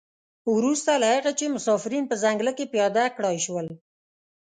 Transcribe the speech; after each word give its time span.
وروسته 0.55 0.91
له 1.01 1.07
هغه 1.15 1.31
چې 1.39 1.53
مسافرین 1.55 2.03
په 2.07 2.15
ځنګله 2.23 2.51
کې 2.57 2.71
پیاده 2.73 3.05
کړای 3.15 3.37
شول. 3.45 3.67